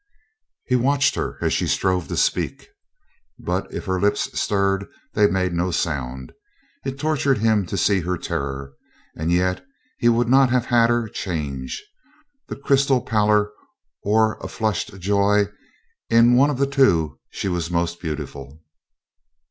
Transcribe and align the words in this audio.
He 0.65 0.75
watched 0.75 1.13
her 1.13 1.37
as 1.41 1.53
she 1.53 1.67
strove 1.67 2.07
to 2.07 2.17
speak, 2.17 2.69
but 3.37 3.71
if 3.71 3.85
her 3.85 4.01
lips 4.01 4.31
stirred 4.39 4.87
they 5.13 5.27
made 5.27 5.53
no 5.53 5.69
sound. 5.69 6.31
It 6.83 6.97
tortured 6.97 7.37
him 7.37 7.67
to 7.67 7.77
see 7.77 7.99
her 7.99 8.17
terror, 8.17 8.73
and 9.15 9.31
yet 9.31 9.63
he 9.99 10.09
would 10.09 10.27
not 10.27 10.49
have 10.49 10.65
had 10.65 10.89
her 10.89 11.07
change. 11.07 11.83
This 12.47 12.57
crystal 12.63 13.01
pallor 13.01 13.51
or 14.01 14.39
a 14.39 14.47
flushed 14.47 14.97
joy 14.99 15.45
in 16.09 16.35
one 16.35 16.49
of 16.49 16.57
the 16.57 16.65
two 16.65 17.19
she 17.29 17.47
was 17.47 17.69
most 17.69 18.01
beautiful. 18.01 18.59